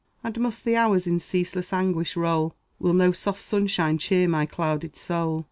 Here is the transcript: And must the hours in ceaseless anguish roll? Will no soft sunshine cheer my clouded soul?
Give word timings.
And 0.23 0.39
must 0.39 0.65
the 0.65 0.75
hours 0.75 1.05
in 1.05 1.19
ceaseless 1.19 1.71
anguish 1.71 2.15
roll? 2.17 2.55
Will 2.79 2.93
no 2.95 3.11
soft 3.11 3.43
sunshine 3.43 3.99
cheer 3.99 4.27
my 4.27 4.47
clouded 4.47 4.95
soul? 4.95 5.39